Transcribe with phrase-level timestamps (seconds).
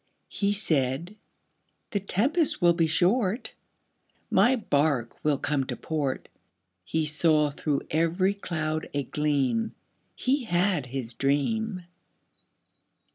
[0.29, 1.15] He said,
[1.91, 3.53] "The tempest will be short,
[4.31, 6.27] My bark will come to port."
[6.83, 9.75] He saw through every cloud a gleam
[10.15, 11.83] He had his dream.